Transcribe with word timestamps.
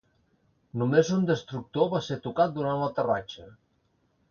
Només 0.81 1.11
un 1.17 1.27
destructor 1.31 1.87
va 1.93 2.03
ser 2.07 2.19
tocat 2.25 2.57
durant 2.57 2.83
l'aterratge. 2.85 3.49